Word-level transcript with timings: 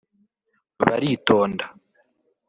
baritonda 0.81 1.65